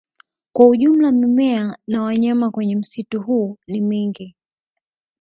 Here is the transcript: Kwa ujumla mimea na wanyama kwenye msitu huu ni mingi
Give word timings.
Kwa 0.53 0.67
ujumla 0.67 1.11
mimea 1.11 1.77
na 1.87 2.01
wanyama 2.03 2.51
kwenye 2.51 2.75
msitu 2.75 3.21
huu 3.21 3.57
ni 3.67 3.81
mingi 3.81 4.35